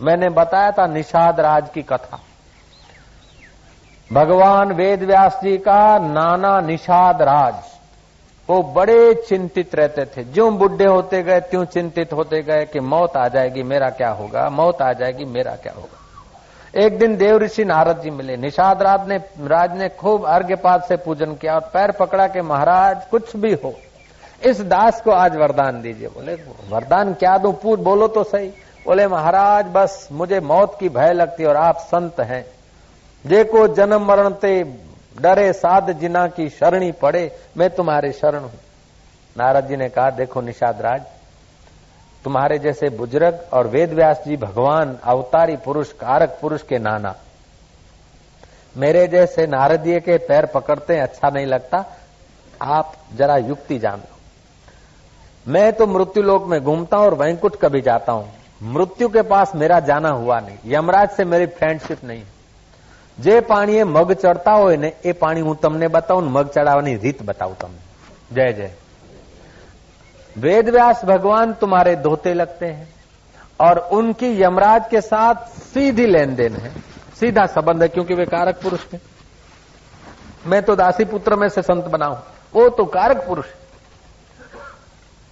[0.00, 2.20] मैंने बताया था निषाद राज की कथा।
[4.10, 7.54] भगवान वेद व्यास जी का नाना निषाद राज।
[8.48, 13.16] वो बड़े चिंतित रहते थे। जो बुढ़े होते गए, त्यों चिंतित होते गए कि मौत
[13.16, 14.48] आ जाएगी, मेरा क्या होगा?
[14.50, 15.98] मौत आ जाएगी, मेरा क्या होगा?
[16.76, 20.96] एक दिन देव ऋषि नारद जी मिले। निषाद राज ने राज ने खूब अर्घ्यपात से
[20.96, 23.74] पूजन किया और पैर पकड़ा के महाराज, कुछ भी हो,
[24.42, 26.34] इस दास को आज वरदान दीजिए। बोले,
[26.70, 27.52] वरदान क्या दू?
[27.52, 28.50] पूछ बोलो तो सही।
[28.86, 32.44] बोले, महाराज, बस मुझे मौत की भय लगती और आप संत हैं।
[33.24, 34.62] देखो जन्म मरण ते
[35.16, 38.58] डरे साध जिना की शरणी पड़े, मैं तुम्हारे शरण हूँ।
[39.36, 41.02] नारद जी ने कहा, देखो निषाद राज
[42.24, 47.14] तुम्हारे जैसे बुज़ुर्ग और वेद व्यास जी भगवान, अवतारी पुरुष, कारक पुरुष के नाना।
[48.74, 51.84] मेरे जैसे नारदीय के पैर पकड़ते अच्छा नहीं लगता।
[52.62, 54.18] आप जरा युक्ति जान लो।
[55.46, 58.28] मैं तो मृत्यु लोक में घूमता हूँ और वैंकुट कभी जाता हूँ।
[58.69, 62.33] मृत्यु के पास मेरा जाना हुआ नहीं यमराज से मेरी फ्रेंडशिप नहीं है
[63.17, 67.55] જે પાણીએ મગ ચડતા હોય ને એ પાણી હું તમને બતાવું મગ ચડાવવાની રીત બતાવું
[67.57, 67.79] તમને
[68.31, 68.71] जय जय
[70.35, 72.87] वेद व्यास भगवान तुम्हारे धोते लगते हैं
[73.59, 76.71] और उनकी यमराज के साथ सीधी लेन देन है
[77.19, 79.01] सीधा संबंध है क्योंकि वे कारक पुरुष हैं
[80.45, 82.15] मैं तो दासी पुत्र में से संत बनाऊ
[82.53, 83.45] वो तो कारक पुरुष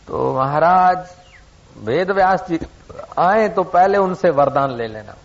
[0.08, 0.98] तो महाराज
[1.78, 2.60] वेद व्यास जी
[3.20, 5.16] आए तो पहले उनसे वरदान ले लेना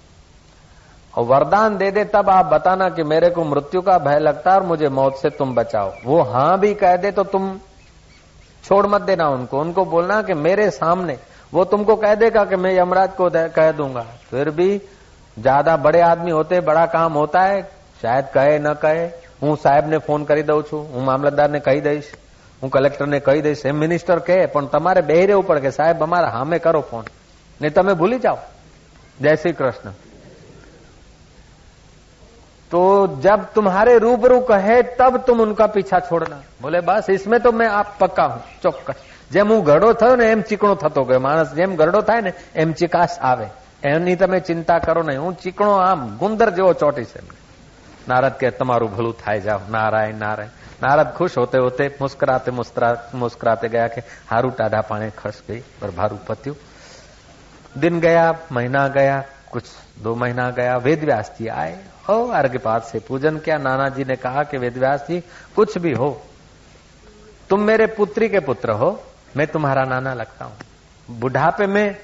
[1.14, 4.56] और वरदान दे दे तब आप बताना कि मेरे को मृत्यु का भय लगता है
[4.56, 7.58] और मुझे मौत से तुम बचाओ वो हां भी कह दे तो तुम
[8.64, 11.18] छोड़ मत देना उनको उनको बोलना कि मेरे सामने
[11.52, 14.70] वो तुमको कह देगा कि मैं यमराज को कह दूंगा फिर भी
[15.36, 17.62] ज्यादा बड़े आदमी होते बड़ा काम होता है
[18.02, 19.08] शायद कहे न कहे
[19.42, 22.10] હું સાહેબને ફોન કરી દઉં છું હું મામલતદારને કહી દઈશ
[22.62, 26.32] હું કલેક્ટરને કહી દઈશ એમ મિનિસ્ટર કહે પણ તમારે બે રહેવું પડે કે સાહેબ અમારા
[26.32, 27.08] હામે કરો ફોન
[27.60, 28.38] ને તમે ભૂલી જાઓ
[29.18, 29.96] જય શ્રી કૃષ્ણ
[32.70, 32.80] तो
[33.18, 37.97] जब तुम्हारे रूबरू कहे तब तुम उनका पीछा छोड़ना बोले बस इसमें तो मैं आप
[38.00, 42.03] पक्का हूं ચોક્કસ જેમ હું ગરડો થયો ને એમ ચીકણો થતો ગયો માણસ જેમ ગરડો
[42.03, 43.47] થાય ને એમ ચિકાસ આવે
[43.84, 47.20] એની તમે ચિંતા કરો નહીં હું ચીકણો આમ ગુંદર જેવો ચોટી છે
[48.09, 53.88] નારદ કે તમારું ભલું થાય જાઓ નારાયણ નારાયણ नारद खुश होते होते मुस्कुराते मुस्कुराते गया
[53.88, 56.53] कि हारू टाढ़ा पाने खस गई, पर भारू पत्यु।
[57.77, 59.66] दिन गया, महीना गया, कुछ
[59.99, 61.77] दो महीना गया वेद व्यास जी आए।
[62.09, 65.19] हो अर्घ्यपात से पूजन किया। नाना जी ने कहा कि वेद व्यास जी
[65.55, 66.09] कुछ भी हो,
[67.49, 68.89] तुम मेरे पुत्री के पुत्र हो,
[69.38, 70.57] मैं तुम्हारा नाना लगता हूँ।
[71.09, 71.95] बुढ़ापे में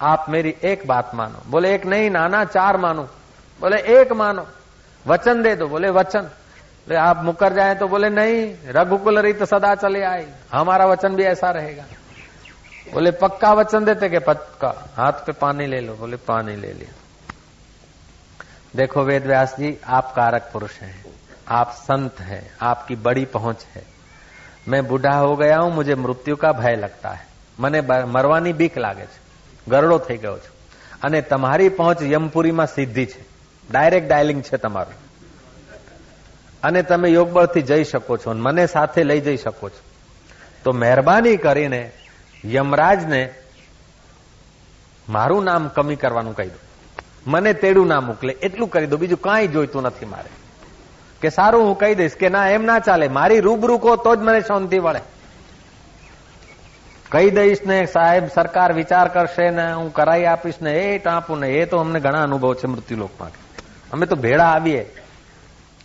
[0.00, 3.02] आप मेरी एक बात मानो। बोले, एक नहीं, नाना, चार मानो।
[3.60, 4.46] बोले, एक मानो।
[5.06, 6.30] वचन दे दो। बोले, वचन।
[6.87, 11.23] बोले आप मुकर जाए तो बोले नहीं रघुकुल रीत सदा चले आए हमारा वचन भी
[11.25, 11.85] ऐसा रहेगा
[12.93, 16.93] बोले पक्का वचन देते कि पक्का हाथ पे पानी ले लो बोले पानी ले लिया
[18.75, 20.95] देखो वेद व्यास जी आप कारक पुरुष हैं
[21.51, 23.83] आप संत हैं आपकी बड़ी पहुंच है
[24.67, 27.27] मैं बूढ़ा हो गया हूं मुझे मृत्यु का भय लगता है
[27.57, 29.19] મને મરવાની બીક લાગે છે
[29.67, 30.53] ગરડો થઈ ગયો છું
[31.03, 33.21] અને તમારી પહોંચ યમપુરીમાં સીધી છે
[33.69, 35.01] ડાયરેક્ટ ડાયલિંગ છે તમારું
[36.63, 39.83] અને તમે યોગબળથી જઈ શકો છો મને સાથે લઈ જઈ શકો છો
[40.63, 41.81] તો મહેરબાની કરીને
[42.47, 43.21] યમરાજને
[45.07, 46.59] મારું નામ કમી કરવાનું કહી દો
[47.27, 50.29] મને તેડું ના મોકલે એટલું કરી દો બીજું કાંઈ જોઈતું નથી મારે
[51.21, 54.19] કે સારું હું કહી દઈશ કે ના એમ ના ચાલે મારી રૂબરૂ કહો તો જ
[54.21, 55.01] મને શાંતિ વળે
[57.11, 61.49] કહી દઈશ ને સાહેબ સરકાર વિચાર કરશે ને હું કરાઈ આપીશ ને એ ટાંપું ને
[61.53, 63.33] એ તો અમને ઘણા અનુભવ છે મૃત્યુલોકમાં
[63.91, 64.83] અમે તો ભેળા આવીએ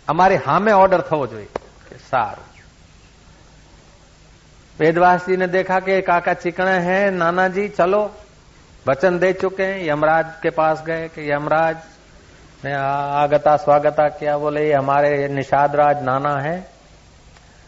[0.09, 1.47] અમારે હામે ઓર્ડર થવો જોઈએ
[2.09, 2.51] સારું
[4.75, 7.99] वेदवास जी ने देखा कि काका चिकने हैं नाना जी चलो
[8.85, 11.77] वचन दे चुके हैं यमराज के पास गए कि यमराज
[12.65, 16.55] ने आगता स्वागता किया बोले ये हमारे निषाद राज नाना है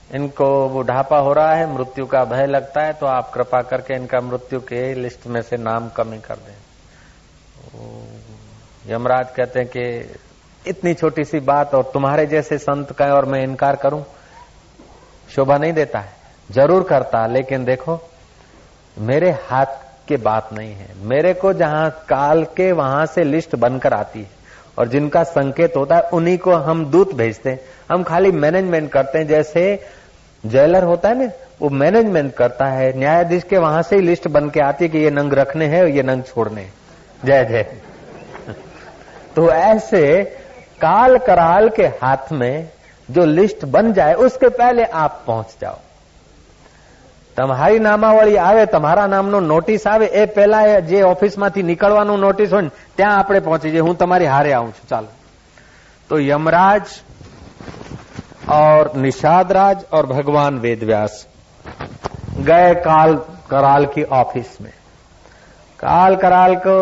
[0.10, 4.22] इनको बुढ़ापा हो रहा है मृत्यु का भय लगता है तो आप कृपा करके इनका
[4.24, 6.56] मृत्यु के लिस्ट में से नाम कमी कर दें
[8.88, 9.86] यमराज कहते हैं कि
[10.67, 14.05] इतनी छोटी सी बात और तुम्हारे जैसे संत का और मैं इनकार करूँ?
[15.37, 16.13] शोभा नहीं देता है।
[16.51, 18.11] ज़रूर करता, लेकिन देखो,
[18.99, 19.67] मेरे हाथ
[20.09, 24.31] की बात नहीं है। मेरे को जहाँ काल के वहाँ से लिस्ट बनकर आती है,
[24.79, 27.61] और जिनका संकेत होता है, उन्हीं को हम दूत भेजते हैं।
[27.91, 29.87] हम खाली मैनेजमेंट करते हैं, जैसे
[30.47, 31.33] जेलर होता है ना,
[31.63, 34.99] वो मैनेजमेंट करता है। न्यायाधीश के वहाँ से ही लिस्ट बन के आती है कि
[34.99, 36.69] ये नंग रखने हैं ये नंग छोड़ने
[37.25, 37.77] जय जय।
[39.37, 40.37] तो ऐसे
[40.82, 42.70] काल कराल के हाथ में
[43.10, 45.80] जो लिस्ट बन जाए उसके पहले आप पहुंच जाओ
[47.38, 52.72] તમારી નામાવળી આવે તમારા નામનો નોટિસ આવે એ પહેલા જે ઓફિસમાંથી નીકળવાનું નોટિસ હોય ને
[52.96, 55.10] ત્યાં આપણે પહોંચી જઈએ હું તમારી હારે આવું છું ચાલો
[56.10, 56.96] તો યમરાજ
[58.52, 61.20] और निषाद राज और भगवान वेदव्यास
[62.42, 63.16] गए काल
[63.50, 64.72] कराल की ऑफिस में
[65.82, 66.76] काल कराल को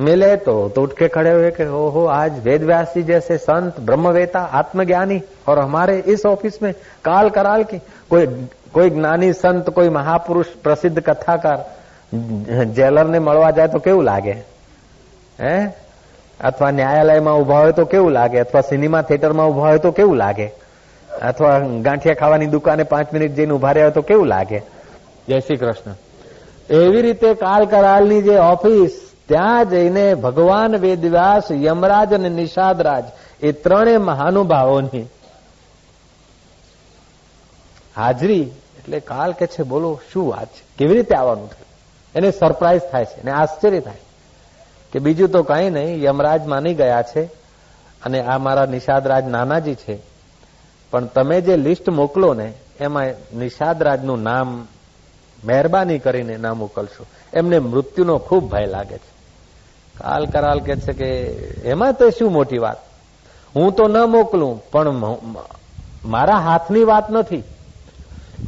[0.00, 3.80] मिले तो तो उठ के खड़े हुए कि हो हो आज वेदव्यास जी जैसे संत
[3.82, 6.72] ब्रह्मवेता आत्मज्ञानी और हमारे इस ऑफिस में
[7.04, 7.80] काल कराल की
[8.10, 8.26] कोई
[8.72, 11.58] કોઈ જ્ઞાની સંત કોઈ મહાપુરુષ પ્રસિદ્ધ કથાકાર
[12.74, 14.34] જેલરને મળવા જાય તો કેવું લાગે
[15.38, 15.54] હે
[16.40, 20.48] અથવા ન્યાયાલયમાં ઉભા હોય તો કેવું લાગે અથવા સિનેમા થિયેટરમાં ઉભા હોય તો કેવું લાગે
[21.10, 21.54] અથવા
[21.86, 24.60] ગાંઠિયા ખાવાની દુકાને પાંચ મિનિટ જઈને ઉભા રહ્યા હોય તો કેવું લાગે
[25.28, 25.98] જય શ્રી કૃષ્ણ
[26.69, 33.03] એવી રીતે કાલ કરાલની જે ઓફિસ, ત્યાં જઈને ભગવાન વેદવ્યાસ, યમરાજ અને નિષાદરાજ,
[33.41, 35.05] એ ત્રણેય મહાનુભાવોની
[37.95, 38.41] હાજરી.
[38.79, 40.63] એટલે કાલ કે છે, બોલો, શું વાત છે?
[40.77, 41.65] કેવી રીતે આવવાનું થયું?
[42.15, 43.97] એને સરપ્રાઇઝ થાય છે અને આશ્ચર્ય થાય
[44.93, 47.23] કે બીજું તો કઈ નહીં, યમરાજ માની ગયા છે
[48.05, 49.99] અને આ મારા નિષાદરાજ નાનાજી છે.
[50.91, 53.05] પણ તમે જે લિસ્ટ મોકલો ને, એમાં
[53.37, 54.67] નિષાદરાજનું નામ
[55.45, 57.05] મહેરબાની કરીને ના મોકલશો.
[57.33, 59.13] એમને મૃત્યુનો ખૂબ ભય લાગે છે.
[59.97, 61.09] કાલ કરાલ કે છે કે,
[61.69, 62.77] એમાં તો શું મોટી વાત?
[63.55, 64.91] હું તો ન મોકલું, પણ
[66.05, 67.43] મારા હાથની વાત નથી.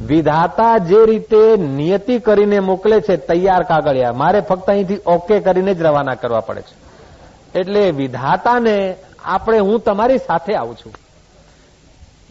[0.07, 5.81] વિધાતા જે રીતે નિયતિ કરીને મોકલે છે, તૈયાર કાગળિયા, મારે ફક્ત અહીંથી ઓકે કરીને જ
[5.81, 6.85] રવાના કરવા પડે છે.
[7.59, 10.93] એટલે વિધાતાને આપણે હું તમારી સાથે આવું છું.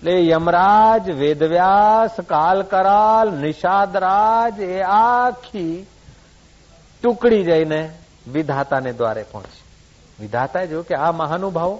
[0.04, 5.86] એટલે યમરાજ વેદવ્યાસ કાલકરાલ નિષાદરાજ, એ આખી
[7.02, 7.90] ટુકડી જઈને
[8.32, 9.62] વિધાતાને દ્વારે પહોંચી.
[10.20, 11.76] વિધાતાએ જોયું કે આ મહાનુભાવો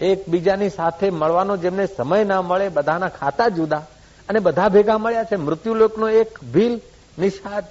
[0.00, 3.82] એકબીજાની સાથે મળવાનો જેમને સમય ના મળે, બધાના ખાતા જુદા
[4.28, 5.36] અને બધા ભેગા મળ્યા છે.
[5.36, 6.80] મૃત્યુલોકનો એક ભીલ,
[7.18, 7.64] નિષાદ.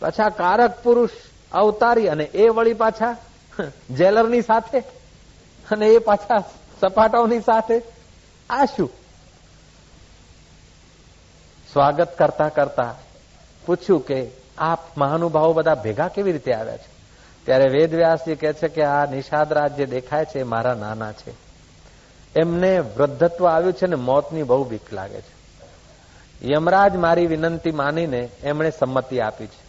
[0.00, 1.10] પાછા કારક પુરુષ,
[1.52, 3.16] અવતારી અને એ વળી પાછા
[3.90, 4.78] જેલરની સાથે
[5.70, 6.42] અને એ પાછા
[6.80, 7.95] સપાટાઓની સાથે
[8.50, 8.90] આ શું
[11.72, 12.94] સ્વાગત કરતા કરતા
[13.66, 16.96] પૂછ્યું કે આ મહાનુભાવો બધા ભેગા કેવી રીતે આવ્યા છે
[17.44, 21.32] ત્યારે વેદવ્યાસજી કહે છે કે આ નિષાદરાજ જે દેખાય છે મારા નાના છે
[22.36, 25.36] એમને વૃદ્ધત્વ આવ્યું છે ને મોતની બહુ બીક લાગે છે.
[26.48, 29.66] યમરાજ મારી વિનંતી માનીને એમણે સંમતિ આપી છે.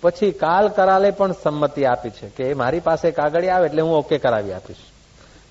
[0.00, 4.18] પછી કાલ કરાલે પણ સંમતિ આપી છે કે મારી પાસે કાગળી આવે એટલે હું ઓકે
[4.18, 4.76] કરાવી આપીશ.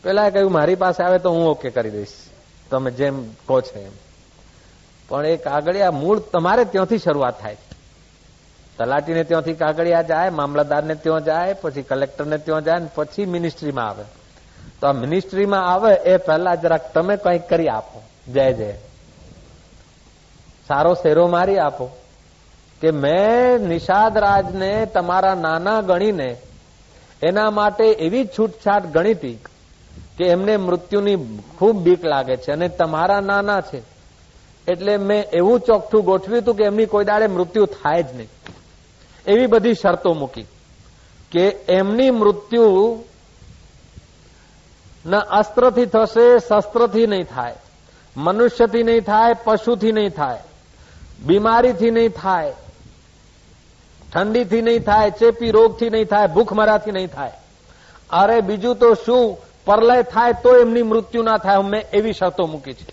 [0.03, 2.13] પેલા કહ્યું, મારી પાસે આવે તો હું ઓકે કરી દઈશ.
[2.71, 3.91] તમે જેમ કહો છો એમ.
[5.09, 7.57] પણ એ કાગળિયા મૂળ તમારે ત્યાંથી શરૂઆત થાય
[8.77, 14.03] તલાટીને ત્યાંથી કાગળિયા જાય, મામલતદારને ત્યાં જાય, પછી કલેક્ટરને ત્યાં જાય ને પછી મિનિસ્ટ્રીમાં આવે.
[14.81, 18.03] તો આ મિનિસ્ટ્રીમાં આવે એ પહેલા જરાક તમે કંઈક કરી આપો.
[18.33, 18.73] જય જય.
[20.67, 21.89] સારો શેરો મારી આપો.
[22.81, 26.37] કે મેં નિષાદ રાજને તમારા નાના ગણીને
[27.21, 29.39] એના માટે એવી છૂટછાટ ગણી હતી
[30.17, 33.81] કે એમને મૃત્યુની ખૂબ બીક લાગે છે અને તમારા નાના છે.
[34.67, 38.29] એટલે મેં એવું ચોખ્ઠું ગોઠવ્યું હતું કે એમની કોઈ દાડે મૃત્યુ થાય જ નહીં.
[39.27, 40.45] એવી બધી શરતો મૂકી
[41.31, 43.03] કે એમની મૃત્યુ
[45.05, 47.55] ના અસ્ત્રથી થશે, શસ્ત્રથી નહીં થાય.
[48.17, 50.39] મનુષ્યથી નહીં થાય, પશુથી નહીં થાય.
[51.25, 52.53] બીમારીથી નહીં થાય.
[54.13, 57.31] ઠંડીથી નહીં થાય, ચેપી રોગથી નહીં થાય ભૂખમરાથી નહીં થાય.
[58.09, 59.37] અરે બીજું તો શું?
[59.66, 62.86] પરલય થાય તો એમની મૃત્યુ ના થાય મેં એવી શરતો મૂકી છે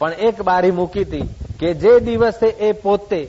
[0.00, 1.26] પણ એક બારી મૂકી હતી
[1.60, 3.20] કે જે દિવસે એ પોતે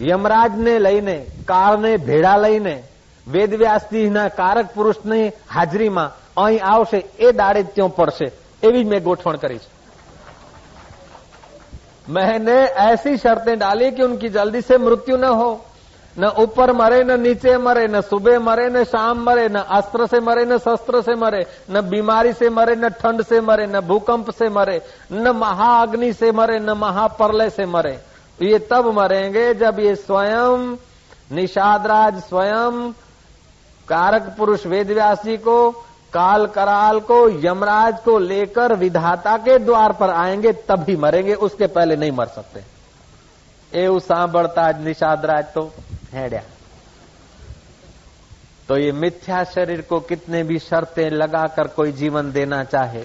[0.00, 2.74] યમરાજને લઈને કાળને ભેડા લઈને
[3.26, 8.26] વેદવ્યાસજીના કારક પુરુષની હાજરીમાં અહીં આવશે એ દાડે ત્યાં પડશે
[8.62, 9.74] એવી જ મેં ગોઠવણ કરી છે
[12.08, 15.48] मैंने ऐसी शर्तें डाली कि उनकी जल्दी से मृत्यु न हो
[16.16, 20.20] न ऊपर मरे न नीचे मरे न सुबह मरे न शाम मरे न अस्त्र से
[20.20, 24.30] मरे न शस्त्र से मरे न बीमारी से मरे न ठंड से मरे न भूकंप
[24.30, 24.80] से मरे
[25.12, 27.98] न महाअग्नि से मरे न महाप्रलय से मरे
[28.38, 30.76] ये तब मरेंगे जब ये स्वयं
[31.32, 32.90] निषादराज स्वयं
[33.88, 35.58] कारक पुरुष वेदव्यास जी को
[36.12, 41.96] काल कराल को यमराज को लेकर विधाता के द्वार पर आएंगे तभी मरेंगे उसके पहले
[41.96, 42.62] नहीं मर सकते
[43.72, 45.62] એવું સાંભળતા જ નિષાદરાજ तो
[46.13, 46.41] हेड्या
[48.69, 53.03] तो ये मिथ्या शरीर को कितने भी शर्तें लगाकर कोई जीवन देना चाहे,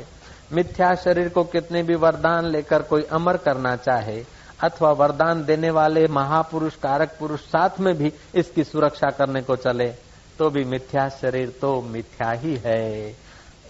[0.52, 4.22] मिथ्या शरीर को कितने भी वरदान लेकर कोई अमर करना चाहे,
[4.62, 9.88] अथवा वरदान देने वाले महापुरुष, कारक पुरुष साथ में भी इसकी सुरक्षा करने को चले
[10.38, 13.14] तो भी मिथ्या शरीर तो मिथ्या ही है।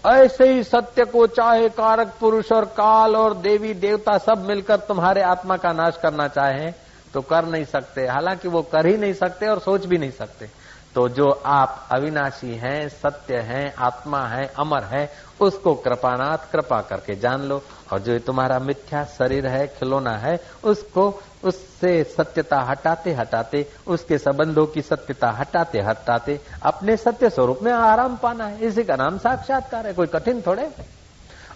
[0.03, 5.21] ऐसे ही सत्य को चाहे कारक पुरुष और काल और देवी देवता सब मिलकर तुम्हारे
[5.23, 6.71] आत्मा का नाश करना चाहे
[7.13, 10.49] तो कर नहीं सकते। हालाँकि वो कर ही नहीं सकते और सोच भी नहीं सकते।
[10.95, 15.11] तो जो आप अविनाशी हैं, सत्य हैं, आत्मा है, अमर है,
[15.41, 17.61] उसको कृपानाथ, कृपा करके जान लो।
[17.93, 24.65] और जो तुम्हारा मिथ्या शरीर है, खिलौना है, उसको, उससे सत्यता हटाते हटाते, उसके संबंधों
[24.65, 29.87] की सत्यता हटाते हटाते, अपने सत्य स्वरूप में आराम पाना है। इसी का नाम साक्षात्कार
[29.87, 30.71] है। कोई कठिन थोड़े।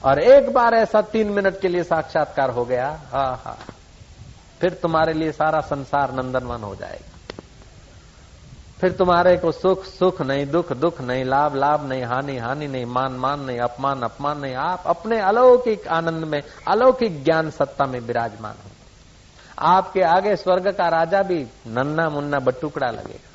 [0.05, 3.57] और एक बार ऐसा तीन मिनट के लिए साक्षात्कार हो गया। हा हा।
[4.61, 7.07] फिर तुम्हारे लिए सारा संसार नंदनवन हो जाएगा।
[8.81, 12.85] फिर तुम्हारे को सुख सुख नहीं, दुख दुख नहीं, लाभ लाभ नहीं, हानि हानि नहीं,
[12.85, 17.99] मान मान नहीं, अपमान अपमान नहीं, आप अपने अलौकिक आनंद में, अलौकिक ज्ञान सत्ता में
[17.99, 18.71] विराजमान हो।
[19.59, 23.29] आपके आगे स्वर्ग का राजा भी नन्ना मुन्ना बटुकड़ा लगेगा।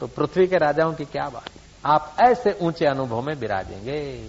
[0.00, 1.50] तो पृथ्वी के राजाओं की क्या बात?
[1.86, 4.28] आप ऐसे ऊँचे अनुभव में विराजेंगे।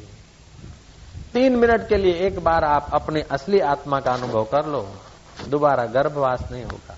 [1.33, 4.95] तीन मिनट के लिए एक बार आप अपने असली आत्मा का अनुभव कर लो।
[5.47, 6.97] दोबारा गर्भवास नहीं होगा।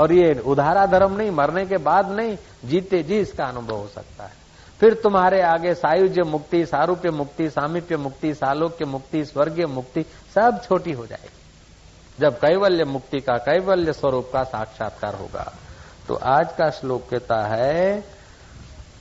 [0.00, 4.24] और ये उधारा धर्म नहीं, मरने के बाद नहीं, जीते जी इसका अनुभव हो सकता
[4.24, 4.44] है।
[4.80, 10.92] फिर तुम्हारे आगे सायुज्य मुक्ति, सारूप्य मुक्ति, सामीप्य मुक्ति, सालोक्य मुक्ति, स्वर्गीय मुक्ति, सब छोटी
[10.92, 11.30] हो जाएगी।
[12.18, 15.52] जब कैवल्य मुक्ति का कैवल्य स्वरूप का साक्षात्कार होगा
[16.08, 17.96] तो आज का श्लोक कहता है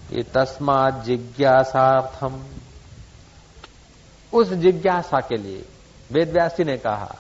[0.10, 2.42] कि तस्मात जिज्ञासार्थम।
[4.34, 5.66] उस जिज्ञासा के लिए
[6.12, 7.16] वेदव्यासी ने कहा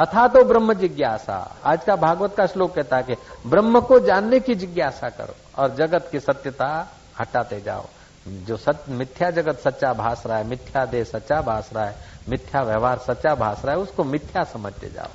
[0.00, 3.14] अथा तो ब्रह्म जिज्ञासा। आज का भागवत का श्लोक कहता है कि
[3.46, 6.88] ब्रह्म को जानने की जिज्ञासा करो और जगत की सत्यता
[7.20, 7.84] हटाते जाओ।
[8.28, 11.94] जो सत्य मिथ्या जगत सच्चा भास रहा है, मिथ्या देह सच्चा भास रहा है,
[12.28, 15.10] मिथ्या व्यवहार सच्चा भास रहा है, उसको मिथ्या समझते जाओ।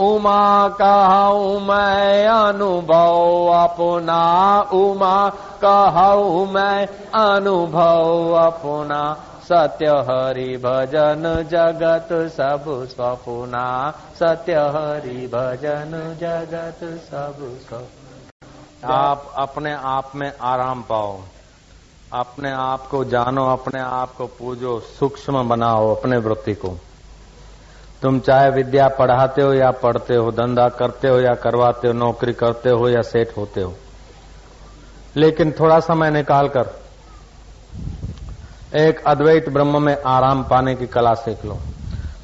[0.00, 5.28] उमा कहू मैं अनुभव, अपना उमा
[5.64, 9.00] कहू मैं अनुभव, अपना
[9.48, 12.64] सत्य हरि भजन जगत सब
[12.94, 21.20] स्वपुना। सत्य हरि भजन जगत सब स्वपुना आप अपने आप में आराम पाओ।
[22.12, 26.76] अपने आप को जानो, अपने आप को पूजो, सूक्ष्म बनाओ अपने वृत्ति को।
[28.02, 32.32] तुम चाहे विद्या पढ़ाते हो या पढ़ते हो, धंधा करते हो या करवाते हो, नौकरी
[32.32, 33.74] करते हो या सेठ होते हो।
[35.16, 36.87] लेकिन थोड़ा समय निकाल कर
[38.76, 41.58] एक अद्वैत ब्रह्म में आराम पाने की कला सीख लो।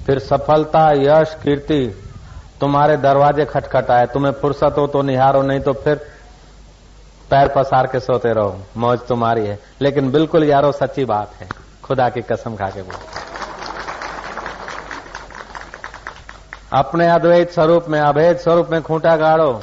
[0.06, 2.10] फिर सफलता, यश, कीर्ति
[2.60, 5.96] तुम्हारे दरवाजे खटखटाए। तुम्हें फुर्सत हो तो निहारो, नहीं तो फिर
[7.30, 11.48] पैर पसार के सोते रहो। मौज तुम्हारी है। लेकिन बिल्कुल यारो, सच्ची बात है।
[11.84, 12.96] खुदा की कसम खा के बोल।
[16.78, 19.62] अपने अद्वैत स्वरूप में, अभेद स्वरूप में खूंटा गाड़ो।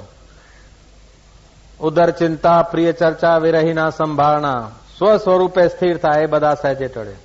[1.81, 4.71] उधर चिंता, प्रिय चर्चा, विरही ना संभालना।
[5.01, 7.15] स्व स्वरूप स्थिर था ये बदा सहजे टड़े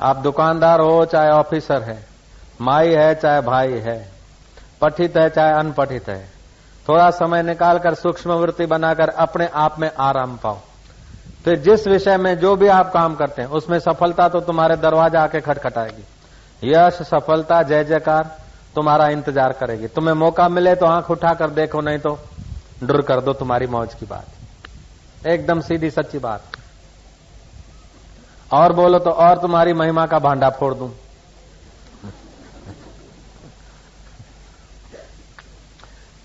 [0.00, 1.96] आप दुकानदार हो, चाहे ऑफिसर है,
[2.60, 3.96] माई है, चाहे भाई है,
[4.80, 6.18] पठित है, चाहे अनपठित है,
[6.86, 10.58] थोड़ा समय निकालकर सूक्ष्म वृत्ति बनाकर अपने आप में आराम पाओ।
[11.44, 15.22] फिर जिस विषय में जो भी आप काम करते हैं, उसमें सफलता तो तुम्हारे दरवाज़ा
[15.22, 18.36] आके खटखटाएगी। यश, सफलता, जय जयकार,
[18.74, 22.18] तुम्हारा इंतज़ार करेगी। तुम्हें मौका मिले तो आँख उठाकर देखो, नहीं तो
[22.82, 24.34] डर कर दो तुम्हारी मौज की बात।
[25.24, 26.42] एकदम सीधी सच्ची बात।
[28.50, 30.90] और बोलो तो और तुम्हारी महिमा का भांडा फोड़ दूँ।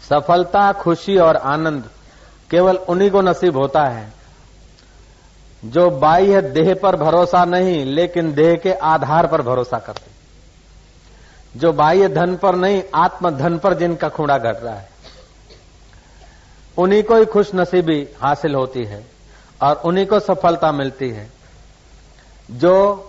[0.09, 1.89] सफलता, खुशी और आनंद
[2.49, 4.13] केवल उन्हीं को नसीब होता है
[5.63, 12.07] जो बाह्य देह पर भरोसा नहीं, लेकिन देह के आधार पर भरोसा करते। जो बाह्य
[12.09, 14.90] धन पर नहीं आत्म धन पर जिनका खूड़ा घट रहा है।
[16.77, 19.05] उन्हीं को ही खुश नसीबी हासिल होती है
[19.61, 21.29] और उन्हीं को सफलता मिलती है।
[22.51, 23.07] जो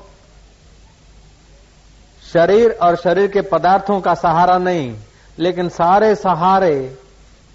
[2.33, 4.97] शरीर और शरीर के पदार्थों का सहारा नहीं,
[5.39, 6.99] लेकिन सारे सहारे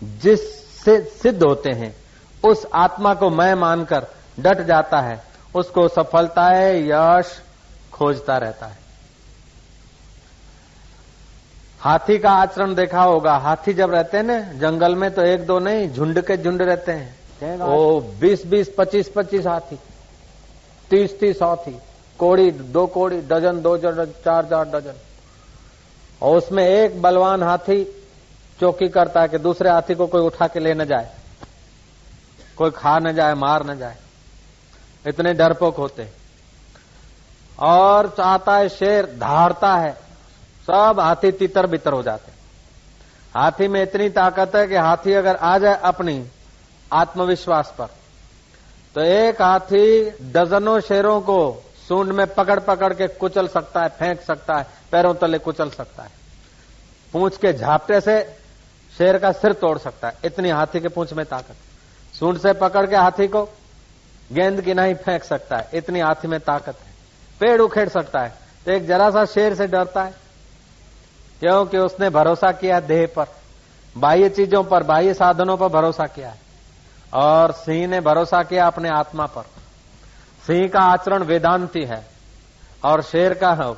[0.03, 1.95] जिससे सिद्ध होते हैं,
[2.45, 4.07] उस आत्मा को मैं मानकर
[4.39, 5.23] डट जाता है,
[5.55, 7.41] उसको सफलता है यश
[7.93, 8.86] खोजता रहता है।
[11.81, 15.59] हाथी का आचरण देखा होगा। हाथी जब रहते हैं ना जंगल में तो एक दो
[15.59, 19.79] नहीं झुंड के झुंड रहते हैं। ओ बीस बीस पच्चीस पच्चीस हाथी।
[20.89, 21.77] तीस तीस हाथी।
[22.19, 24.93] कोड़ी दो कोड़ी डजन दो डजन चार चार डजन।
[26.21, 27.83] और उसमें एक बलवान हाथी
[28.59, 31.09] चौकी करता है कि दूसरे हाथी को कोई उठा के ले न जाए।
[32.57, 33.95] कोई खा न जाए मार न जाए।
[35.07, 36.07] इतने डरपोक होते।
[37.59, 40.06] और चाहता है शेर धारता है।
[40.67, 42.31] सब हाथी तितर बितर हो जाते
[43.35, 46.25] हाथी में इतनी ताकत है कि हाथी अगर आ जाए अपनी
[46.93, 47.85] आत्मविश्वास पर
[48.95, 54.21] तो एक हाथी डजनों शेरों को सूंड में पकड़ पकड़ के कुचल सकता है, फेंक
[54.21, 56.09] सकता है, पैरों तले कुचल सकता है।
[57.13, 58.37] पूछ के झापटे से
[58.97, 61.55] शेर का सिर तोड़ सकता है। इतनी हाथी के पूंछ में ताकत।
[62.19, 63.43] सूंड से पकड़ के हाथी को
[64.31, 66.93] गेंद की नहीं फेंक सकता है। इतनी हाथी में ताकत है।
[67.39, 68.33] पेड़ उखेड़ सकता है।
[68.65, 70.26] तो एक जरा सा शेर से डरता है।
[71.39, 73.25] क्योंकि उसने भरोसा किया देह पर,
[73.97, 76.39] बाह्य चीज़ों पर, बाह्य साधनों पर भरोसा किया है।
[77.13, 79.43] और सिंह ने भरोसा किया अपने आत्मा पर।
[80.47, 82.05] सिंह का आचरण वेदांति है,
[82.85, 83.75] और शेर का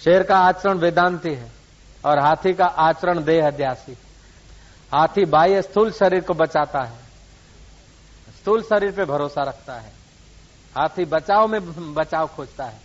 [0.00, 1.50] शेर का आचरण वेदांति है,
[2.04, 3.92] और हाथी का आचरण देह अध्यासी।
[4.92, 6.98] हाथी बाह्य स्थूल शरीर को बचाता है,
[8.32, 9.92] स्थूल शरीर पे भरोसा रखता है।
[10.76, 12.78] हाथी बचाव में बचाव खोजता है,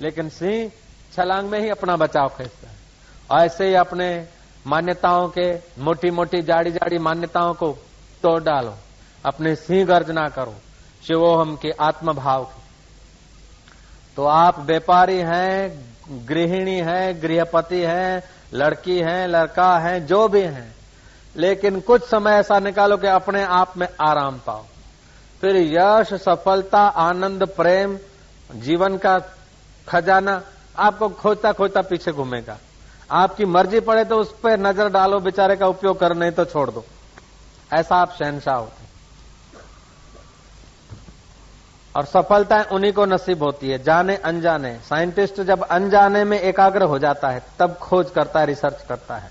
[0.00, 0.70] लेकिन सिंह
[1.16, 2.79] छलांग में ही अपना बचाव खोजता है।
[3.32, 4.28] ऐसे ही अपने
[4.66, 7.72] मान्यताओं के मोटी मोटी जाड़ी जाड़ी मान्यताओं को
[8.22, 8.74] तोड़ डालो।
[9.26, 10.54] अपने सिंह गर्जना करो,
[11.06, 12.62] शिवोहम के आत्मभाव की।
[14.16, 15.86] तो आप व्यापारी हैं,
[16.28, 18.22] गृहिणी हैं, गृहपति हैं,
[18.54, 20.74] लड़की हैं, लड़का है, जो भी हैं,
[21.36, 24.64] लेकिन कुछ समय ऐसा निकालो कि अपने आप में आराम पाओ।
[25.40, 27.98] फिर यश, सफलता, आनंद, प्रेम,
[28.54, 29.18] जीवन का
[29.88, 30.42] खजाना
[30.78, 32.58] आपको खोजता खोजता पीछे घूमेगा।
[33.10, 36.70] आपकी मर्ज़ी पड़े तो उस पर नज़र डालो, बेचारे का उपयोग कर, नहीं तो छोड़
[36.70, 36.84] दो।
[37.70, 38.88] ऐसा आप शहनशाह होते
[41.94, 46.98] और सफलताएँ उन्हीं को नसीब होती है, जाने अनजाने। साइंटिस्ट जब अनजाने में एकाग्र हो
[46.98, 49.30] जाता है, तब खोज करता है, रिसर्च करता है।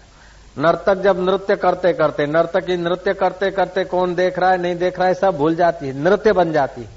[0.57, 4.99] नर्तक जब नृत्य करते करते, नर्तकी नृत्य करते करते कौन देख रहा है, नहीं देख
[4.99, 6.89] रहा है, सब भूल जाती है, नृत्य बन जाती है।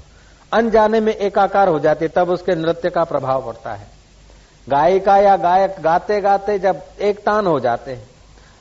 [0.51, 3.87] अनजाने में एकाकार हो जाती है, तब उसके नृत्य का प्रभाव पड़ता है।
[4.69, 8.07] गायिका या गायक गाते गाते जब एक तान हो जाते हैं।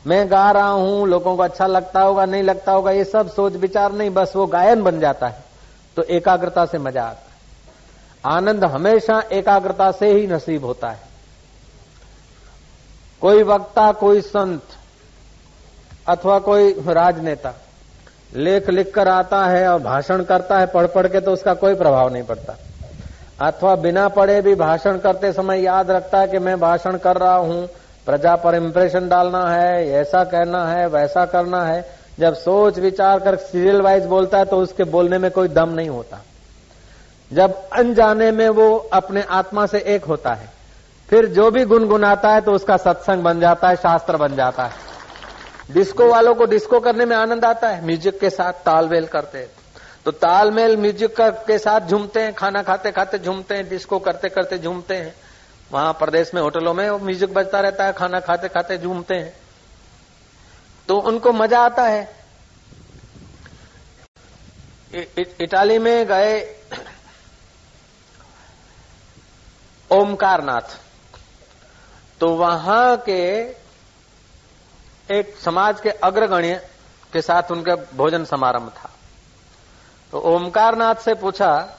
[0.06, 3.52] मैं गा रहा हूँ, लोगों को अच्छा लगता होगा, नहीं लगता होगा, ये सब सोच
[3.52, 5.44] विचार नहीं, बस वो गायन बन जाता है।
[5.96, 11.00] तो एकाग्रता से मज़ा आता है। आनंद हमेशा एकाग्रता से ही नसीब होता है।
[13.22, 14.62] कोई वक्ता, कोई संत,
[16.08, 17.54] अथवा कोई राजनेता,
[18.34, 21.74] लेख लिख कर आता है और भाषण करता है पढ़ पढ़ के तो उसका कोई
[21.74, 22.56] प्रभाव नहीं पड़ता।
[23.42, 27.36] अथवा बिना पढ़े भी भाषण करते समय याद रखता है कि मैं भाषण कर रहा
[27.36, 27.66] हूँ।
[28.06, 31.84] प्रजा पर इम्प्रेशन डालना है, ऐसा कहना है, वैसा करना है।
[32.18, 35.88] जब सोच विचार कर सीरियल वाइज बोलता है तो उसके बोलने में कोई दम नहीं
[35.88, 36.20] होता।
[37.30, 40.48] जब अनजाने में वो अपने आत्मा से एक होता है,
[41.08, 45.72] फिर जो भी गुनगुनाता है तो उसका सत्संग बन जाता है, शास्त्र बन जाता है।
[45.72, 49.50] डिस्को वालों को डिस्को करने में आनंद आता है, म्यूज़िक के साथ तालमेल करते हैं।
[50.06, 54.58] तो तालमेल म्यूज़िक के साथ झूमते हैं, खाना खाते खाते झूमते हैं, डिस्को करते करते
[54.58, 55.14] झूमते हैं।
[55.70, 59.34] वहाँ प्रदेश में होटलों में म्यूज़िक बजता रहता है, खाना खाते खाते झूमते हैं।
[60.88, 62.22] तो उनको मज़ा आता है।
[65.40, 66.40] इटाली में गए
[69.90, 70.78] ओमकारनाथ।
[72.20, 73.22] तो वहाँ के
[75.10, 76.60] एक समाज के अग्रगण्य
[77.12, 78.91] के साथ उनका भोजन समारंभ था।
[80.12, 81.78] तो ओमकारनाथ से पूछा,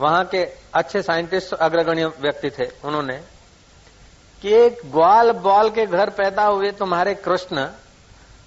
[0.00, 3.20] वहाँ के अच्छे साइंटिस्ट अग्रगण्य व्यक्ति थे, उन्होंने,
[4.42, 7.68] कि एक ग्वाल बॉल के घर पैदा हुए तुम्हारे कृष्ण,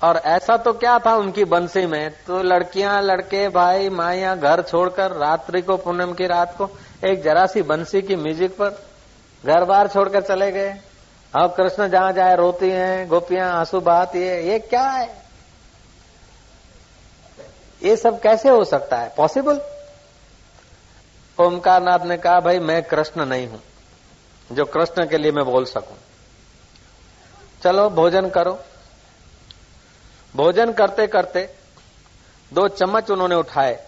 [0.04, 2.12] और ऐसा तो क्या था उनकी बंसी में?
[2.28, 6.70] तो लड़कियाँ, लड़के, भाई माया घर छोड़कर रात्रि को, पूनम की रात को,
[7.04, 8.84] एक जरा सी बंसी की म्यूज़िक पर
[9.46, 10.78] घर बार छोड़कर चले गए।
[11.36, 15.25] और कृष्ण जहाँ जाए, रोती हैं, गोपियाँ, आँसू बहाती है, ये क्या है?
[17.86, 19.14] ये सब कैसे हो सकता है?
[19.18, 19.62] पॉसिबल
[21.40, 23.62] ओमकार नाथ ने कहा, भाई, मैं कृष्ण नहीं हूँ।
[24.52, 25.98] जो कृष्ण के लिए मैं बोल सकूँ।
[27.64, 28.60] चलो, भोजन करो।
[30.36, 31.50] भोजन करते करते
[32.54, 33.88] दो चम्मच उन्होंने उठाए।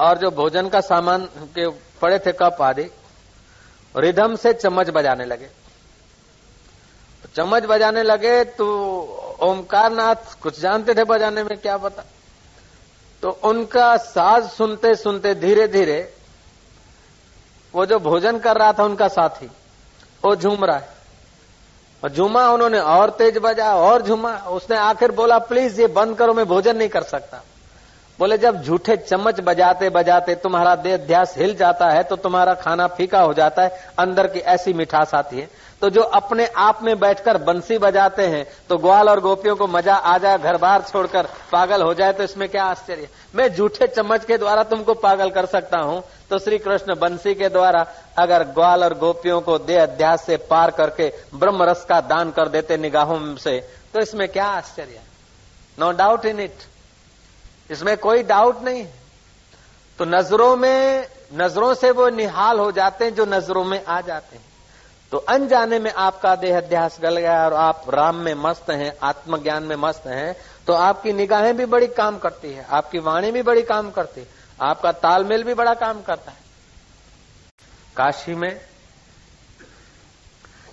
[0.00, 2.90] और जो भोजन का सामान के पड़े थे कप आदि
[3.96, 5.61] रिधम से चम्मच बजाने लगे।
[7.34, 8.66] चम्मच बजाने लगे तो
[9.42, 12.04] ओमकार नाथ कुछ जानते थे बजाने में, क्या पता?
[13.22, 16.00] तो उनका साज सुनते सुनते धीरे धीरे
[17.74, 19.46] वो जो भोजन कर रहा था उनका साथी,
[20.22, 20.88] वो झूम रहा है।
[22.02, 26.34] और झूमा, उन्होंने और तेज बजा, और झूमा। उसने आखिर बोला, प्लीज़ ये बंद करो,
[26.34, 27.42] मैं भोजन नहीं कर सकता।
[28.18, 32.86] बोले, जब झूठे चम्मच बजाते बजाते तुम्हारा देह ध्यास हिल जाता है तो तुम्हारा खाना
[32.88, 35.48] फीका हो जाता है, अंदर की ऐसी मिठास आती है।
[35.82, 39.94] तो जो अपने आप में बैठकर बंसी बजाते हैं तो ग्वाल और गोपियों को मज़ा
[39.94, 44.24] आ जाए घर बार छोड़कर, पागल हो जाए तो इसमें क्या आश्चर्य। मैं झूठे चम्मच
[44.24, 47.84] के द्वारा तुमको पागल कर सकता हूँ। तो श्री कृष्ण बंसी के द्वारा
[48.18, 52.48] अगर ग्वाल और गोपियों को देह अध्यास से पार करके ब्रह्म रस का दान कर
[52.48, 53.58] देते निगाहों से
[53.94, 55.00] तो इसमें क्या आश्चर्य?
[55.78, 56.62] नो डाउट इन इट
[57.70, 58.86] इसमें कोई डाउट नहीं।
[59.98, 64.36] तो नज़रों में, नज़रों से वो निहाल हो जाते हैं जो नज़रों में आ जाते
[64.36, 64.50] हैं।
[65.12, 69.62] तो अनजाने में आपका देह अध्यास गल गया और आप राम में मस्त हैं, आत्मज्ञान
[69.62, 70.34] में मस्त हैं
[70.66, 74.26] तो आपकी निगाहें भी बड़ी काम करती है, आपकी वाणी भी बड़ी काम करती है,
[74.60, 76.40] आपका तालमेल भी बड़ा काम करता है।
[77.96, 78.60] काशी में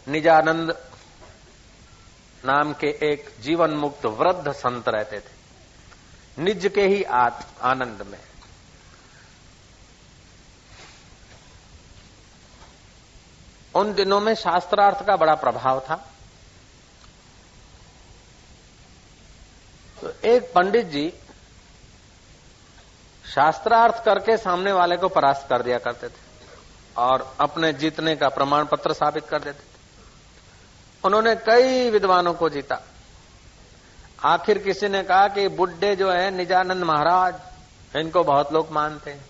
[0.07, 0.75] निजानंद
[2.43, 5.31] नाम के एक जीवन मुक्त वृद्ध संत रहते थे,
[6.37, 8.19] निज के ही आनंद में।
[13.75, 15.95] उन दिनों में शास्त्रार्थ का बड़ा प्रभाव था।
[19.97, 21.13] तो एक पंडित जी
[23.25, 26.27] शास्त्रार्थ करके सामने वाले को परास्त कर दिया करते थे
[26.97, 29.77] और अपने जीतने का प्रमाण पत्र साबित कर देते थे।
[31.03, 32.81] उन्होंने कई विद्वानों को जीता।
[34.25, 37.35] आखिर किसी ने कहा कि बुड्ढे जो है, निजानंद महाराज,
[37.95, 39.25] इनको बहुत लोग मानते हैं।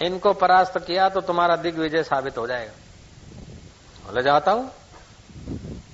[0.00, 2.72] इनको परास्त किया तो तुम्हारा दिग्विजय साबित हो जाएगा।
[4.08, 4.72] बोले जाता हूँ।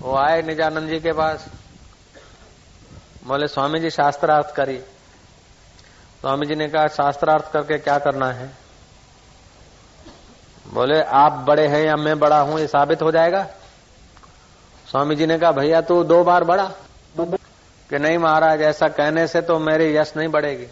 [0.01, 1.47] वो आए निजानंद जी के पास।
[3.27, 4.81] बोले, स्वामी जी शास्त्रार्थ करिए।
[6.21, 8.51] स्वामी जी ने कहा, शास्त्रार्थ करके क्या करना है?
[10.73, 13.47] बोले, आप बड़े हैं या मैं बड़ा हूँ, ये साबित हो जाएगा।
[14.91, 16.73] स्वामी जी ने कहा, भैया तू दो बार बड़ा।
[17.91, 20.67] कि नहीं महाराज, ऐसा कहने से तो मेरी यश नहीं बढ़ेगी।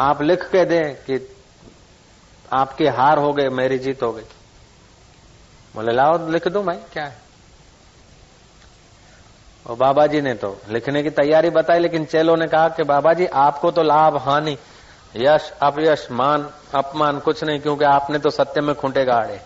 [0.00, 1.36] आप लिख के दें कि
[2.52, 4.24] आपकी हार हो गई, मेरी जीत हो गई।
[5.74, 7.16] बोले, लाओ, लिख दू मैं क्या है?
[9.66, 13.12] और बाबा जी ने तो लिखने की तैयारी बताई, लेकिन चेलो ने कहा कि बाबा
[13.12, 14.56] जी आपको तो लाभ, हानि,
[15.16, 19.40] यश, अपयश, मान, अपमान कुछ नहीं, क्योंकि आपने तो सत्य में खूंटे गाड़े।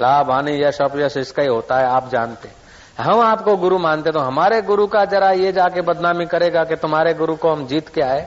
[0.00, 2.50] लाभ, हानि, यश, अपयश, इसका ही होता है, आप जानते
[2.98, 7.14] हम आपको गुरु मानते तो हमारे गुरु का जरा ये जाके बदनामी करेगा कि तुम्हारे
[7.14, 8.20] गुरु को हम जीत के आए।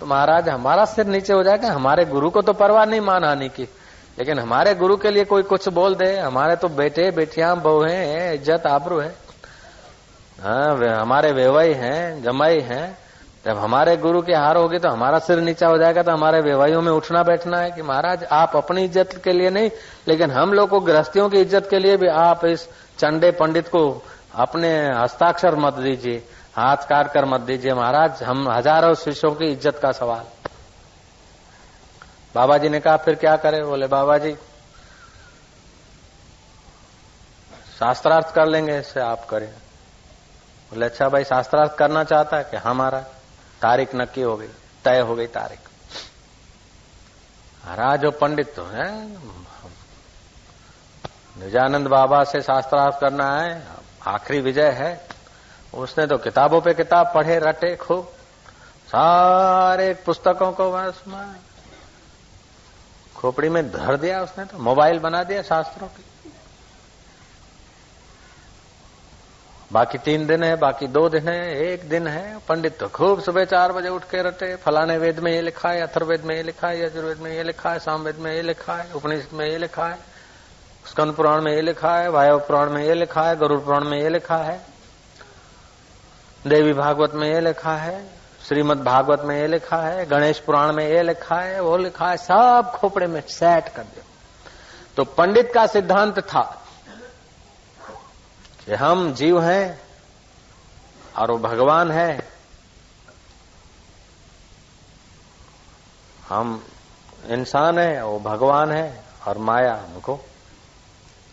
[0.00, 3.48] तो महाराज, हमारा सिर नीचे हो जाएगा, हमारे गुरु को तो परवाह नहीं, मान हानि
[3.48, 3.68] की।
[4.18, 8.34] लेकिन हमारे गुरु के लिए कोई कुछ बोल दे, हमारे तो बेटे, बेटिया, बहु है,
[8.34, 9.14] इज़्ज़त आबरू है।
[10.38, 12.98] हाँ हमारे वेवाई हैं, जमाई हैं।
[13.44, 16.82] जब हमारे गुरु की हार होगी तो हमारा सिर नीचा हो जाएगा तो हमारे वेवाइयों
[16.82, 19.70] में उठना बैठना है कि महाराज, आप अपनी इज़्ज़त के लिए नहीं,
[20.08, 23.82] लेकिन हम लोग को गृहस्थियों की इज़्ज़त के लिए भी आप इस चंडे पंडित को
[24.36, 26.22] अपने हस्ताक्षर मत दीजिए,
[26.56, 30.24] हाथ काट कर मत दीजिए महाराज, हम हज़ारों शिष्यों की इज़्ज़त का सवाल।
[32.34, 33.64] बाबा जी ने कहा, फिर क्या करें?
[33.64, 34.32] बोले बाबा जी
[37.78, 39.50] शास्त्रार्थ कर लेंगे, इससे आप करें।
[40.70, 43.08] बोले अच्छा भाई, शास्त्रार्थ करना चाहता है कि हमारा हाँ
[43.62, 44.48] तारीख नक्की हो गई,
[44.84, 45.68] तय हो गई तारीख।
[47.64, 48.88] हरा जो पंडित तो है,
[51.38, 53.62] निजानंद बाबा से शास्त्रार्थ करना है,
[54.06, 54.90] आखिरी विजय है।
[55.74, 58.04] उसने तो किताबों पे किताब पढ़े, रटे खूब,
[58.88, 61.02] सारे पुस्तकों को बस
[63.22, 66.04] खोपड़ी में धर दिया उसने तो मोबाइल बना दिया शास्त्रों की।
[69.70, 73.44] बाकी तीन दिन है, बाकी दो दिन है, एक दिन है। पंडित तो खूब सुबह
[73.44, 76.68] चार बजे उठ के रटे, फलाने वेद में ये लिखा है अथर्वेद में ये लिखा
[76.68, 79.86] है, यजुर्वेद में ये लिखा है, सामवेद में ये लिखा है, उपनिषद में ये लिखा
[79.86, 79.98] है,
[80.86, 83.98] स्कंद पुराण में ये लिखा है वायु पुराण में ये लिखा है, गरुड़ पुराण में
[83.98, 84.60] ये लिखा है,
[86.44, 90.86] देवी भागवत में ये लिखा है। श्रीमद भागवत में ये लिखा है, गणेश पुराण में
[90.86, 94.02] ये लिखा है, वो लिखा है, सब खोपड़े में सेट कर दो
[94.96, 96.42] तो पंडित का सिद्धांत था
[98.66, 99.80] कि हम जीव हैं
[101.18, 102.30] और वो भगवान है।
[106.28, 106.62] हम
[107.28, 110.18] इंसान है, वो भगवान है और माया हमको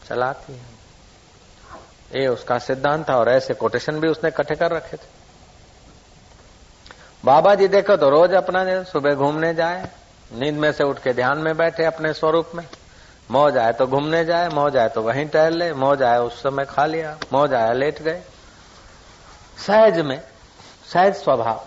[0.07, 5.18] चलाती है। ये उसका सिद्धांत था और ऐसे कोटेशन भी उसने इकट्ठे कर रखे थे।
[7.23, 9.83] बाबा जी देखो तो रोज अपना सुबह घूमने जाए,
[10.31, 12.63] नींद में से उठ के ध्यान में बैठे अपने स्वरूप में।
[13.31, 16.65] मौज आए तो घूमने जाए, मौज आए तो वहीं टहल ले, मौज आए उस समय
[16.65, 18.21] खा लिया, मौज आया लेट गए।
[19.57, 20.19] सहज में,
[20.93, 21.61] सहज स्वभाव।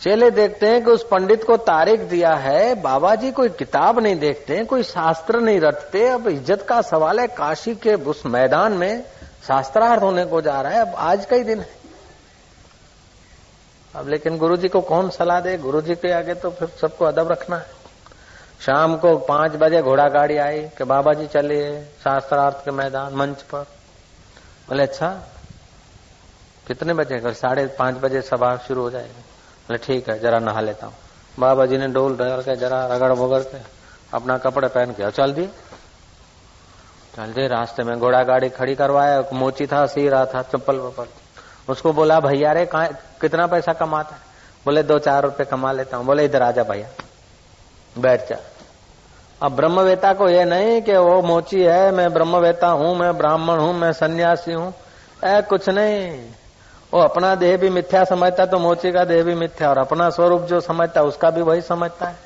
[0.00, 4.18] चेले देखते हैं कि उस पंडित को तारीख दिया है, बाबा जी कोई किताब नहीं
[4.18, 8.72] देखते हैं कोई शास्त्र नहीं रटते, अब इज़्ज़त का सवाल है, काशी के उस मैदान
[8.72, 9.02] में
[9.48, 11.78] शास्त्रार्थ होने को जा रहा है, अब आज का ही दिन है।
[13.94, 15.56] अब लेकिन गुरुजी को कौन सलाह दे?
[15.58, 17.78] गुरुजी के आगे तो फिर सबको अदब रखना है।
[18.60, 23.42] शाम को पाँच बजे घोड़ा गाड़ी आई कि बाबा जी चलिए शास्त्रार्थ के मैदान मंच
[23.42, 23.62] पर।
[24.68, 25.08] बोले अच्छा
[26.66, 27.32] कितने बजे?
[27.34, 29.20] साढ़े पाँच बजे सभा शुरू हो जाएगी।
[29.68, 30.94] बोले, ठीक है, जरा नहा लेता हूँ।
[31.38, 33.58] बाबा जी ने डोल डर के जरा रगड़ बगड़ के
[34.14, 35.50] अपना कपड़े पहन के चल दिए
[37.16, 41.06] चल दिए रास्ते में घोड़ा गाड़ी खड़ी करवाया, मोची था सी रहा था, चप्पल वप्पल।
[41.68, 44.20] उसको बोला, भैया रे कितना पैसा कमाता है?
[44.64, 46.88] बोले, दो चार रुपए कमा लेता हूँ। बोले, इधर आजा भैया,
[47.96, 48.36] बैठ जा।
[49.42, 53.72] अब ब्रह्मवेता को यह नहीं कि वो मोची है, मैं ब्रह्मवेता हूँ, मैं ब्राह्मण हूँ,
[53.74, 54.72] मैं सन्यासी हूँ।
[55.24, 56.30] ऐ, कुछ नहीं।
[56.92, 60.42] वो अपना देह भी मिथ्या समझता तो मोची का देह भी मिथ्या, और अपना स्वरूप
[60.42, 62.16] जो समझता, उसका भी वही समझता है।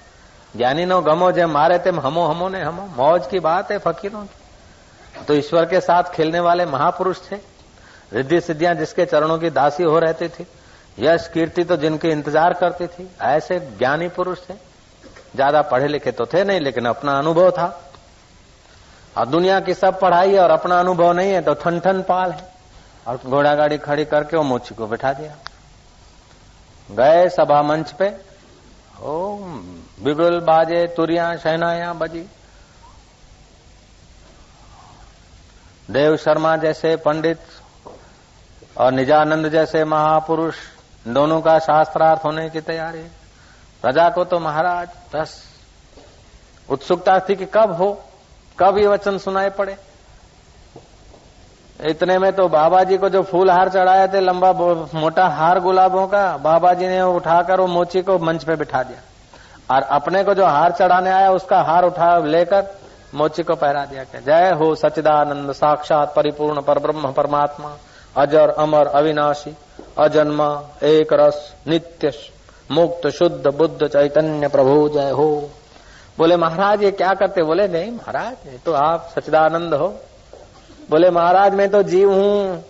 [0.56, 4.22] ज्ञानी नो गमो जय मारे थे हमो हमो ने हमो। मौज की बात है फकीरों
[4.22, 7.36] की। तो ईश्वर के साथ खेलने वाले महापुरुष थे।
[8.12, 10.46] रिद्धि सिद्धियाँ जिसके चरणों की दासी हो रहती थी
[10.98, 14.54] यश कीर्ति तो जिनके इंतज़ार करती थी, ऐसे ज्ञानी पुरुष थे।
[15.34, 17.66] ज़्यादा पढ़े लिखे तो थे नहीं, लेकिन अपना अनुभव था।
[19.16, 22.52] और दुनिया की सब पढ़ाई और अपना अनुभव नहीं है तो ठन ठन पाल है।
[23.06, 25.36] और घोड़ा गाड़ी खड़ी करके वो मोची को बैठा दिया।
[26.88, 28.08] गए सभा मंच पे।
[29.00, 29.36] ओ
[30.00, 32.26] बिगुल बाजे, तुरिया, शहनाया बजी।
[35.88, 37.40] देव शर्मा जैसे पंडित
[38.76, 40.56] और निजानंद जैसे महापुरुष
[41.08, 43.02] दोनों का शास्त्रार्थ होने की तैयारी।
[43.82, 45.42] प्रजा को तो महाराज, बस।
[46.68, 47.90] उत्सुकता थी कि कब हो,
[48.58, 49.76] कब ये वचन सुनाए पड़े।
[51.80, 54.52] इतने में तो बाबा जी को जो फूल हार चढ़ाए थे, लंबा
[54.94, 59.76] मोटा हार गुलाबों का बाबा जी ने उठाकर वो मोची को मंच पे बिठा दिया।
[59.76, 62.74] और अपने को जो हार चढ़ाने आया, उसका हार उठा लेकर
[63.14, 67.76] मोची को पहरा दिया जय हो सचिदानंद साक्षात परिपूर्ण पर ब्रह्म परमात्मा।
[68.16, 69.56] अजर, अमर, अविनाशी,
[69.98, 72.12] अजन्मा एक रस नित्य
[72.70, 75.50] मुक्त, शुद्ध, बुद्ध, चैतन्य, प्रभु, जय हो।
[76.18, 77.42] बोले, महाराज, ये क्या करते?
[77.42, 79.88] बोले, नहीं, महाराज तो आप सचिदानंद हो।
[80.90, 82.64] बोले, महाराज, मैं तो जीव हूँ।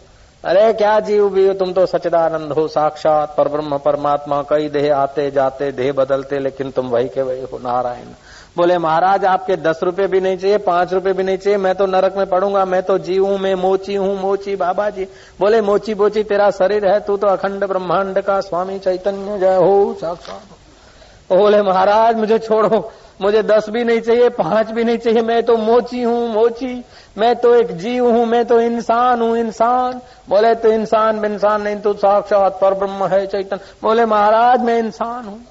[0.45, 5.31] अरे, क्या जीव भी तुम तो सचिदानंद हो, साक्षात पर ब्रह्म परमात्मा, कई देह आते
[5.31, 8.07] जाते, देह बदलते, लेकिन तुम वही के वही हो, नारायण।
[8.57, 11.87] बोले, महाराज, आपके दस रुपए भी नहीं चाहिए, पाँच रुपए भी नहीं चाहिए, मैं तो
[11.87, 15.05] नरक में पढ़ूँगा मैं तो जीव हूँ मैं मोची हूँ, मोची बाबा जी
[15.41, 19.97] बोले, मोची बोची, तेरा शरीर है, तू तो अखंड ब्रह्मांड का स्वामी चैतन्य, जय हो,
[20.01, 25.43] साक्षात बोले, महाराज, मुझे छोड़ो, मुझे दस भी नहीं चाहिए, पाँच भी नहीं चाहिए, मैं
[25.43, 26.85] तो मोची हूँ, मोची,
[27.19, 31.77] मैं तो एक जीव हूँ, मैं तो इंसान हूँ, इंसान। बोले तो इंसान इंसान नहीं
[31.77, 35.45] तो साक्षात पर ब्रह्म है, चैतन्य। बोले, महाराज, मैं इंसान हूँ।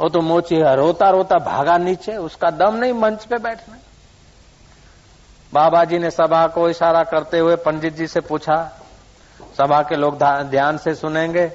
[0.00, 3.76] वो तो मोची है रोता रोता भागा नीचे, उसका दम नहीं मंच पे बैठने।
[5.52, 8.56] बाबा जी ने सभा को इशारा करते हुए पंडित जी से पूछा,
[9.58, 11.46] सभा के लोग ध्यान से सुनेंगे।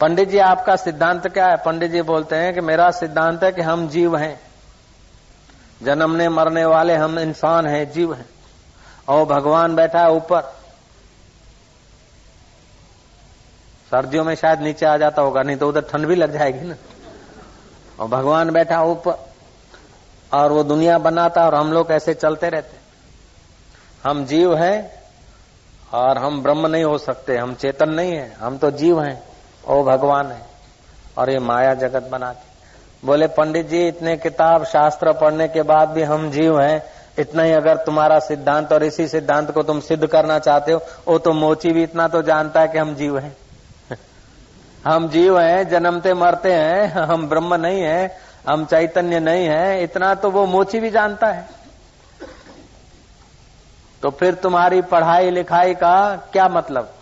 [0.00, 1.56] पंडित जी, आपका सिद्धांत क्या है?
[1.56, 4.40] पंडित जी बोलते हैं कि मेरा सिद्धांत है कि हम जीव हैं।
[5.82, 8.26] जन्मने मरने वाले हम इंसान हैं, जीव हैं।
[9.08, 10.59] और भगवान बैठा है ऊपर।
[13.90, 16.74] सर्दियों में शायद नीचे आ जाता होगा, नहीं तो उधर ठंड भी लग जाएगी ना।
[18.00, 19.12] और भगवान बैठा ऊपर
[20.32, 22.76] और वो दुनिया बनाता और हम लोग ऐसे चलते रहते।
[24.08, 25.02] हम जीव हैं
[25.92, 29.22] और हम ब्रह्म नहीं हो सकते, हम चेतन नहीं है, हम तो जीव हैं,
[29.68, 30.42] ओ भगवान है।
[31.18, 32.50] और ये माया जगत बनाते।
[33.06, 36.82] बोले, पंडित जी, इतने किताब शास्त्र पढ़ने के बाद भी हम जीव हैं,
[37.18, 41.18] इतना ही अगर तुम्हारा सिद्धांत और इसी सिद्धांत को तुम सिद्ध करना चाहते हो, वो
[41.18, 43.36] तो मोची भी इतना तो जानता है कि हम जीव हैं।
[44.88, 48.18] हम जीव हैं जन्मते मरते हैं, हम ब्रह्म नहीं है,
[48.50, 51.46] हम चैतन्य नहीं है, इतना तो वो मोची भी जानता है।
[54.02, 56.94] तो फिर तुम्हारी पढ़ाई लिखाई का क्या मतलब?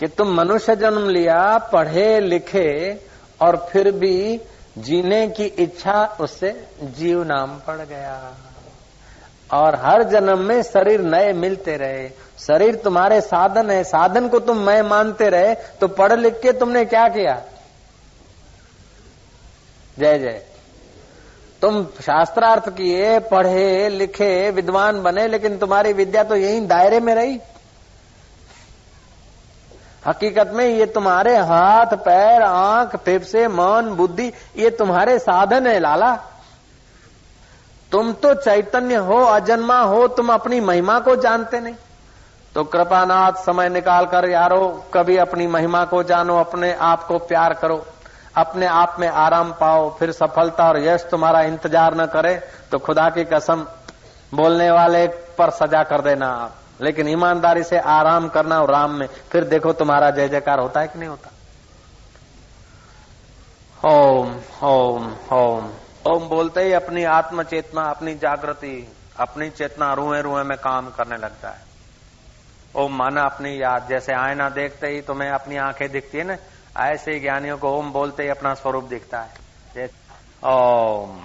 [0.00, 2.94] कि तुम मनुष्य जन्म लिया, पढ़े, लिखे,
[3.40, 4.40] और फिर भी
[4.78, 8.34] जीने की इच्छा, उससे जीव नाम पड़ गया।
[9.52, 14.58] और हर जन्म में शरीर नए मिलते रहे। शरीर तुम्हारे साधन है, साधन को तुम
[14.58, 17.42] मैं मानते रहे तो पढ़ लिख के तुमने क्या किया?
[19.98, 20.44] जय जय।
[21.62, 27.40] तुम शास्त्रार्थ किए, पढ़े, लिखे, विद्वान बने, लेकिन तुम्हारी विद्या तो यही दायरे में रही।
[30.06, 36.14] हकीकत में ये तुम्हारे हाथ, पैर, आँख, फेफसे, मन, बुद्धि, ये तुम्हारे साधन है, लाला।
[37.92, 41.74] तुम तो चैतन्य हो, अजन्मा हो, तुम अपनी महिमा को जानते नहीं।
[42.54, 47.54] तो कृपानाथ समय निकाल कर यारो, कभी अपनी महिमा को जानो, अपने आप को प्यार
[47.54, 47.84] करो,
[48.36, 52.34] अपने आप में आराम पाओ, फिर सफलता और यश तुम्हारा इंतज़ार न करे
[52.70, 53.66] तो खुदा की कसम,
[54.32, 55.06] बोलने वाले
[55.38, 59.72] पर सजा कर देना आप। लेकिन ईमानदारी से आराम करना और राम में, फिर देखो
[59.74, 61.30] तुम्हारा जय जयकार होता है कि नहीं होता।
[63.80, 64.34] ओम
[64.64, 65.70] ओम ओम।
[66.06, 71.16] ओम बोलते ही अपनी आत्म चेतना अपनी जागृति, अपनी चेतना रुए रुए में काम करने
[71.16, 71.66] लगता है
[72.78, 76.36] ओम माना अपनी याद जैसे आयना देखते ही तुम्हें अपनी आँखें दिखती है ना?
[76.76, 79.90] ऐसे ही ज्ञानियों को ओम बोलते ही अपना स्वरूप दिखता है।
[80.44, 81.20] ओम।